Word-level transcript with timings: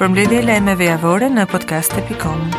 Për 0.00 0.10
mbledhje 0.14 0.40
lajmeve 0.46 0.88
javore 0.90 1.30
në 1.32 1.46
podcast.com 1.54 2.50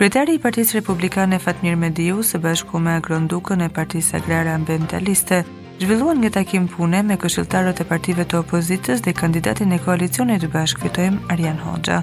Kryetari 0.00 0.32
i 0.38 0.40
Partisë 0.40 0.78
Republikane 0.78 1.36
Fatmir 1.38 1.74
Mediu 1.76 2.22
së 2.24 2.38
bashku 2.40 2.78
me 2.80 2.94
Agrondukën 2.96 3.60
e 3.60 3.66
Partisë 3.76 4.14
Agrare 4.16 4.54
Ambientaliste 4.56 5.42
zhvilluan 5.82 6.22
një 6.24 6.30
takim 6.38 6.70
pune 6.72 7.02
me 7.04 7.18
këshilltarët 7.20 7.82
e 7.82 7.84
partive 7.90 8.24
të 8.24 8.38
opozitës 8.40 9.04
dhe 9.04 9.12
kandidatin 9.20 9.76
e 9.76 9.80
koalicionit 9.84 10.40
të 10.40 10.48
Bashkëfitojm 10.54 11.18
Arjan 11.36 11.60
Hoxha. 11.66 12.00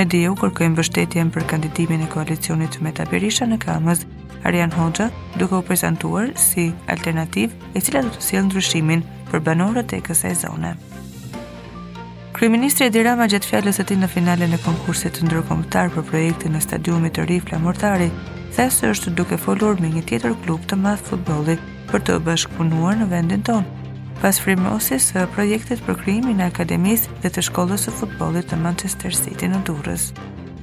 Mediu 0.00 0.32
kërkoi 0.40 0.70
mbështetjen 0.72 1.28
për 1.36 1.44
kandidimin 1.52 2.06
e 2.06 2.08
koalicionit 2.16 2.72
të 2.78 2.86
Meta 2.88 3.04
në 3.52 3.58
kamës, 3.66 4.06
Arjan 4.48 4.72
Hoxha, 4.78 5.10
duke 5.36 5.54
u 5.60 5.62
prezantuar 5.68 6.32
si 6.34 6.72
alternativë 6.88 7.74
e 7.76 7.84
cila 7.84 8.02
do 8.08 8.14
të 8.16 8.24
sjellë 8.30 8.46
ndryshimin 8.48 9.04
për 9.28 9.44
banorët 9.50 9.92
e 9.92 10.00
kësaj 10.00 10.34
zone. 10.46 10.78
Kryeministri 12.38 12.86
Edi 12.86 13.00
Rama 13.02 13.24
gjatë 13.26 13.48
fjalës 13.50 13.80
së 13.80 13.84
tij 13.88 13.96
në 13.98 14.08
finalen 14.12 14.52
e 14.54 14.58
konkursit 14.62 15.16
të 15.16 15.24
ndërkombëtar 15.26 15.88
për 15.90 16.04
projektin 16.06 16.54
e 16.54 16.60
stadiumit 16.62 17.16
të 17.16 17.24
ri 17.26 17.40
Flamurtari, 17.42 18.06
tha 18.54 18.68
se 18.70 18.92
është 18.92 19.10
duke 19.18 19.34
folur 19.42 19.80
me 19.82 19.90
një 19.90 20.04
tjetër 20.06 20.36
klub 20.44 20.62
të 20.70 20.78
madh 20.84 21.02
futbolli 21.08 21.56
për 21.90 22.04
të 22.06 22.20
bashkëpunuar 22.28 23.00
në 23.00 23.08
vendin 23.10 23.42
tonë. 23.48 23.90
Pas 24.22 24.38
frymosjes 24.44 25.10
së 25.10 25.26
projektit 25.34 25.82
për 25.88 25.98
krijimin 26.04 26.38
e 26.38 26.46
akademisë 26.46 27.18
dhe 27.24 27.34
të 27.34 27.42
shkollës 27.48 27.88
së 27.88 27.96
futbollit 28.02 28.46
të 28.52 28.62
Manchester 28.62 29.18
City 29.22 29.50
në 29.50 29.64
Durrës. 29.66 30.12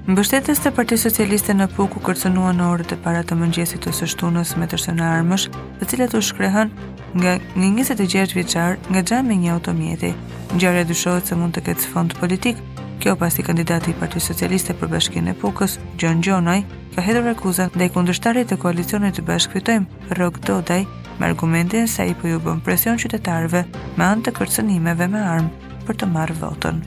Mbështetës 0.07 0.61
të 0.63 0.71
Parti 0.79 1.01
Socialiste 1.01 1.51
në 1.57 1.67
Puku 1.75 1.99
kërcënuan 2.07 2.55
në 2.61 2.71
orët 2.71 2.91
e 2.95 3.01
para 3.03 3.25
të 3.25 3.35
mëngjesit 3.41 3.83
të 3.83 3.91
sështunës 3.99 4.55
me 4.61 4.69
tërse 4.71 4.95
armësh, 5.11 5.49
dhe 5.81 5.87
cilat 5.91 6.15
u 6.15 6.21
shkrehan 6.23 6.71
nga 7.15 7.37
një 7.55 7.69
26 7.87 8.33
vjeqar 8.35 8.75
nga 8.91 9.01
gjami 9.01 9.37
një 9.39 9.51
automjeti. 9.55 10.13
Gjarë 10.59 10.81
e 10.83 10.87
dyshojt 10.89 11.29
se 11.31 11.37
mund 11.39 11.55
të 11.55 11.61
ketë 11.69 11.85
së 11.85 11.91
fond 11.93 12.15
politik, 12.19 12.59
kjo 12.99 13.15
pasi 13.19 13.43
kandidati 13.43 13.91
i 13.93 13.97
Parti 13.99 14.19
Socialiste 14.19 14.75
për 14.75 14.91
bashkinë 14.93 15.31
e 15.33 15.37
Pukës, 15.39 15.77
Gjon 15.99 16.21
Gjonaj, 16.25 16.61
ka 16.95 17.03
hedhur 17.03 17.31
akuzën 17.31 17.71
dhe 17.75 17.87
i 17.87 17.93
kundërshtarit 17.95 18.51
të 18.51 18.57
koalicionit 18.59 19.15
të 19.17 19.25
bashkëfitojm, 19.29 19.87
Rok 20.19 20.39
Dodaj, 20.47 20.83
me 21.19 21.29
argumentin 21.29 21.87
se 21.87 22.05
i 22.11 22.15
po 22.19 22.27
ju 22.27 22.39
bën 22.43 22.59
presion 22.63 22.99
qytetarve 22.99 23.63
me 23.95 24.05
anë 24.05 24.25
të 24.27 24.35
kërcënimeve 24.35 25.07
me 25.11 25.23
armë 25.23 25.83
për 25.87 25.99
të 26.01 26.11
marrë 26.11 26.35
votën. 26.41 26.81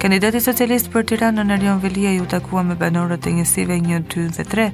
Kandidati 0.00 0.42
socialist 0.44 0.90
për 0.92 1.06
Tiranë 1.08 1.40
në 1.40 1.46
nërion 1.54 1.78
Velia 1.80 2.12
ju 2.12 2.26
takua 2.28 2.60
me 2.62 2.74
banorët 2.76 3.26
e 3.26 3.30
njësive 3.38 3.78
1, 3.80 4.08
2 4.12 4.26
dhe 4.36 4.44
3, 4.44 4.66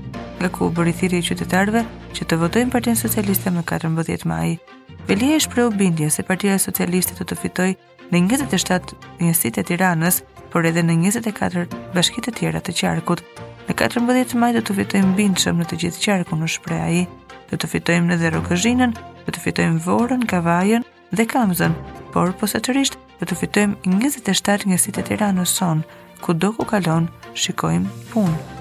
nga 0.42 0.48
ku 0.50 0.66
bërithiri 0.74 1.22
i 1.22 1.26
qytetarve 1.30 1.84
që 2.12 2.26
të 2.28 2.36
votojnë 2.42 2.72
Partinë 2.74 3.00
Socialiste 3.00 3.50
më 3.54 3.62
14 3.68 4.26
maj. 4.28 4.48
Velia 5.08 5.36
e 5.38 5.42
shpreu 5.42 5.70
bindje 5.74 6.10
se 6.12 6.24
Partia 6.28 6.58
Socialiste 6.60 7.16
të 7.16 7.24
të 7.30 7.38
fitoj 7.42 7.68
në 8.12 8.20
27 8.30 8.92
njësit 9.22 9.58
e 9.58 9.64
tiranës, 9.70 10.20
por 10.52 10.66
edhe 10.68 10.84
në 10.84 10.98
24 11.06 11.64
bashkit 11.94 12.28
e 12.28 12.34
tjera 12.36 12.60
të 12.60 12.74
qarkut. 12.80 13.24
Në 13.68 13.76
14 13.78 14.36
maj 14.36 14.50
do 14.58 14.60
të 14.66 14.76
fitojmë 14.80 15.14
bindëshëm 15.18 15.58
në 15.62 15.68
të 15.70 15.78
gjithë 15.84 16.04
qarku 16.04 16.36
në 16.36 16.50
shpre 16.54 16.80
aji, 16.88 17.04
do 17.50 17.56
të 17.60 17.70
fitojmë 17.72 18.10
në 18.10 18.20
dhe 18.20 18.32
rukëzhinën, 18.34 18.96
do 19.26 19.32
të 19.32 19.44
fitojmë 19.46 19.82
vorën, 19.86 20.26
kavajën 20.28 20.84
dhe 21.16 21.28
kamzën, 21.32 21.76
por 22.14 22.34
posëtërisht 22.42 22.98
do 23.22 23.30
të 23.30 23.40
fitojmë 23.40 23.96
27 24.04 24.68
njësit 24.68 24.98
e 25.00 25.06
tiranës 25.12 25.54
son, 25.60 25.84
ku 26.24 26.34
do 26.36 26.52
ku 26.58 26.68
kalon, 26.68 27.08
shikojmë 27.38 28.02
punë. 28.12 28.51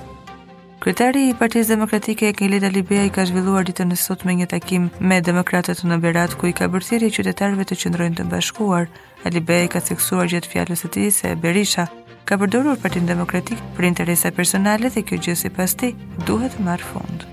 Kryetari 0.81 1.27
i 1.29 1.33
Partisë 1.37 1.69
Demokratike 1.75 2.31
Kelida 2.33 2.69
Libeja 2.73 3.03
i 3.05 3.11
ka 3.13 3.21
zhvilluar 3.29 3.67
ditën 3.67 3.91
e 3.93 3.97
sot 4.01 4.23
me 4.25 4.33
një 4.39 4.47
takim 4.49 4.87
me 5.11 5.19
demokratët 5.21 5.83
në 5.85 5.97
Berat 6.01 6.33
ku 6.41 6.49
i 6.49 6.55
ka 6.57 6.65
bërthirë 6.73 7.09
qytetarëve 7.17 7.67
të 7.69 7.77
qëndrojnë 7.83 8.17
të 8.19 8.25
bashkuar. 8.31 8.87
Libeja 9.35 9.67
ka 9.75 9.81
theksuar 9.89 10.31
gjatë 10.33 10.49
fjalës 10.55 10.81
së 10.81 10.91
tij 10.95 11.11
se 11.19 11.35
Berisha 11.43 11.85
ka 12.25 12.39
përdorur 12.41 12.81
Partinë 12.81 13.11
Demokratike 13.11 13.61
për 13.77 13.89
interesa 13.91 14.33
personale 14.39 14.89
dhe 14.95 15.05
kjo 15.11 15.21
gjë 15.27 15.37
sipas 15.43 15.77
tij 15.77 15.91
duhet 16.31 16.57
të 16.57 16.65
marr 16.69 16.87
fund. 16.89 17.27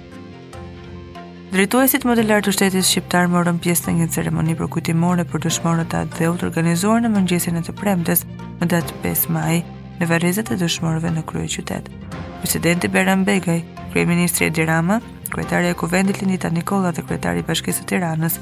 Drejtuesit 1.57 2.05
modelar 2.05 2.45
të 2.45 2.53
shtetit 2.53 2.85
shqiptar 2.91 3.33
morën 3.37 3.63
pjesë 3.65 3.89
në 3.89 3.97
një 4.03 4.11
ceremoni 4.19 4.59
për 4.61 4.69
kujtimore 4.77 5.25
për 5.33 5.49
dëshmorët 5.49 5.97
atë 6.03 6.19
dhe 6.21 6.35
organizuar 6.51 7.01
në 7.01 7.15
mëngjesin 7.17 7.57
e 7.57 7.65
të 7.71 7.79
premtes 7.81 8.27
në 8.61 8.71
datë 8.77 9.01
5 9.09 9.29
maj 9.39 9.55
në 10.03 10.13
varezet 10.15 10.53
e 10.53 10.61
dëshmorëve 10.69 11.17
në 11.17 11.27
krye 11.33 11.49
qytet. 11.57 11.89
Presidenti 12.39 12.89
Beran 12.89 13.25
Begaj, 13.25 13.65
Kryeministri 13.93 14.47
Edi 14.47 14.65
Rama, 14.65 15.01
kretari 15.29 15.69
e 15.71 15.75
Kuvendit 15.75 16.23
Linita 16.23 16.49
Nikola 16.49 16.93
dhe 16.95 17.03
Kryetari 17.03 17.43
Bashkisë 17.43 17.83
të 17.83 17.89
Tiranës. 17.99 18.39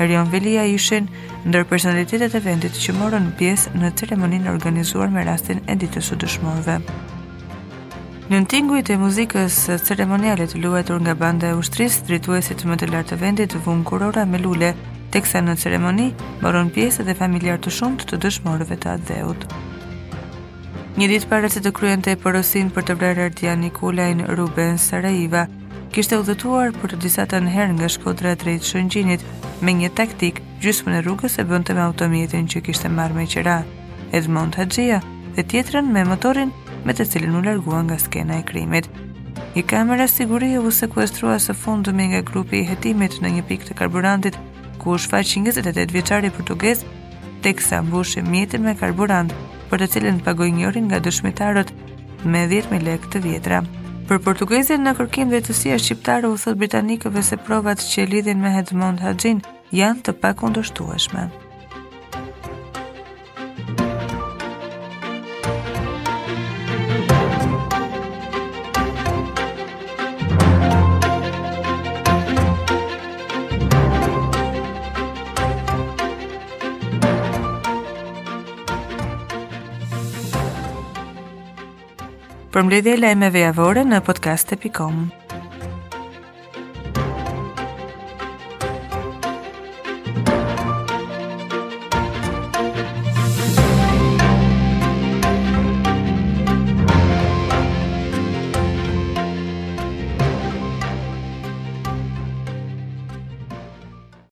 Erion 0.00 0.30
Velia 0.32 0.62
ishin 0.72 1.06
ndër 1.44 1.66
personalitetet 1.70 2.34
e 2.34 2.40
vendit 2.44 2.72
që 2.80 2.94
morën 2.96 3.28
pjesë 3.38 3.74
në 3.76 3.92
ceremoninë 4.00 4.48
organizuar 4.54 5.12
me 5.12 5.26
rastin 5.28 5.60
e 5.68 5.76
ditës 5.76 6.08
së 6.08 6.18
dëshmorëve. 6.24 6.78
Në 8.32 8.40
tingujt 8.54 8.88
e 8.88 8.96
muzikës 9.00 9.60
ceremoniale 9.86 10.48
të 10.50 10.64
luajtur 10.64 11.04
nga 11.04 11.14
banda 11.16 11.52
e 11.52 11.58
ushtrisë, 11.60 12.06
drejtuesit 12.08 12.64
më 12.66 12.78
të 12.80 12.90
lartë 12.94 13.12
të 13.16 13.22
vendit 13.26 13.58
vun 13.64 13.84
kurora 13.84 14.24
me 14.28 14.40
lule, 14.40 14.72
teksa 15.12 15.44
në 15.44 15.58
ceremoni 15.64 16.10
morën 16.44 16.72
pjesë 16.76 17.04
edhe 17.04 17.18
familjarë 17.24 17.64
të 17.66 17.76
shumtë 17.80 18.12
të 18.12 18.22
dëshmorëve 18.26 18.78
të 18.84 18.94
Adheut. 18.96 19.48
Një 20.98 21.06
ditë 21.12 21.28
para 21.30 21.46
se 21.54 21.60
të 21.62 21.70
kryente 21.78 22.12
porosin 22.22 22.70
për 22.74 22.82
të 22.88 22.94
vrarë 22.98 23.24
Ardian 23.30 23.60
Nikolajn 23.62 24.24
Ruben 24.34 24.80
Sarajeva, 24.82 25.44
kishte 25.94 26.16
udhëtuar 26.18 26.72
për 26.80 26.90
të 26.90 26.96
disa 27.04 27.26
të 27.30 27.38
herë 27.54 27.76
nga 27.76 27.90
Shkodra 27.94 28.32
e 28.34 28.38
Drejtë 28.40 28.66
Shëngjinit 28.72 29.22
me 29.62 29.74
një 29.78 29.92
taktik 30.00 30.40
gjysmën 30.64 30.96
e 30.98 31.02
rrugës 31.04 31.38
e 31.38 31.44
bënte 31.46 31.76
me 31.78 31.84
automjetin 31.84 32.48
që 32.50 32.62
kishte 32.66 32.90
marrë 32.90 33.14
me 33.20 33.26
qira. 33.30 33.60
Edmond 34.10 34.58
Hadzia 34.58 34.98
dhe 35.36 35.44
tjetërën 35.52 35.86
me 35.94 36.02
motorin 36.10 36.50
me 36.84 36.92
të 36.98 37.06
cilin 37.12 37.36
u 37.38 37.44
largua 37.46 37.84
nga 37.86 37.98
skena 38.02 38.40
e 38.42 38.46
krimit. 38.50 38.90
Një 39.54 39.62
kamera 39.70 40.08
sigurie 40.10 40.58
u 40.58 40.72
sekuestrua 40.80 41.36
së 41.38 41.54
fundu 41.54 41.94
nga 41.94 42.24
grupi 42.32 42.56
i 42.64 42.68
jetimit 42.72 43.20
në 43.22 43.36
një 43.38 43.44
pik 43.52 43.68
të 43.70 43.78
karburantit, 43.78 44.34
ku 44.82 44.96
u 44.96 44.98
shfaq 44.98 45.30
28 45.46 45.94
vjeçari 45.94 46.34
portugez, 46.34 46.82
teksa 47.46 47.68
sa 47.76 47.82
mbushim 47.86 48.26
mjetin 48.34 48.66
me 48.66 48.74
karburant, 48.74 49.30
për 49.70 49.84
të 49.84 49.90
cilën 49.94 50.18
pagoj 50.26 50.46
njërin 50.60 50.86
nga 50.88 51.00
dëshmitarët 51.06 51.72
me 52.34 52.44
10000 52.52 52.84
lek 52.88 53.08
të 53.12 53.22
vjetra. 53.26 53.62
Për 54.08 54.22
portugezën 54.28 54.84
në 54.86 54.94
kërkim 55.00 55.34
vetësia 55.34 55.76
shqiptare 55.84 56.28
u 56.32 56.38
thot 56.44 56.56
britanikëve 56.62 57.22
se 57.30 57.40
provat 57.48 57.84
që 57.90 58.08
lidhin 58.14 58.40
me 58.46 58.54
Hedmond 58.56 59.04
Haxhin 59.08 59.44
janë 59.82 60.06
të 60.08 60.16
pakundështueshme. 60.24 61.28
për 82.58 82.64
mbledhje 82.68 82.94
lajmeve 83.00 83.44
javore 83.44 83.84
në 83.94 84.00
podcast.com. 84.10 85.06